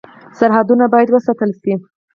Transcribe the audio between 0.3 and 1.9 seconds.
سرحدونه باید وساتل شي